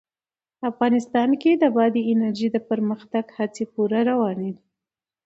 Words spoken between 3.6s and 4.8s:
پوره روانې دي.